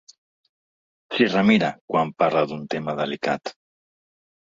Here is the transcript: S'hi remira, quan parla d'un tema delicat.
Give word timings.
S'hi 1.17 1.27
remira, 1.33 1.69
quan 1.91 2.13
parla 2.23 2.41
d'un 2.53 2.63
tema 2.75 2.97
delicat. 3.01 3.53